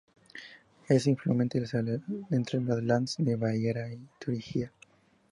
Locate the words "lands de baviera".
2.83-3.87